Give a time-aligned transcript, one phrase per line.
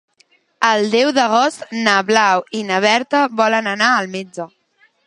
[0.69, 4.53] El deu d'agost na Blau i na Berta volen anar al metge.